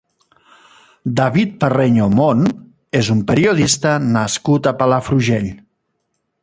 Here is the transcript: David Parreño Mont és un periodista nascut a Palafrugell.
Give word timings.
David 1.19 1.51
Parreño 1.63 2.07
Mont 2.21 2.41
és 3.01 3.13
un 3.17 3.23
periodista 3.33 3.93
nascut 4.19 4.71
a 4.73 4.77
Palafrugell. 4.83 5.51